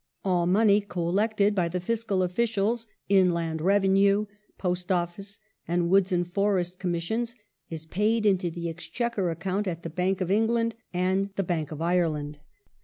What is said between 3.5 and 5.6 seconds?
Revenue, Post Office,